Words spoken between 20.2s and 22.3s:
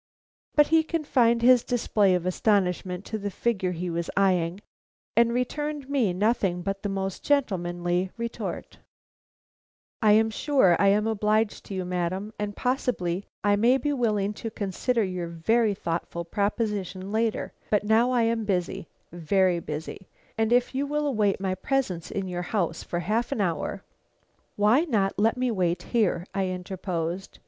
and if you will await my presence in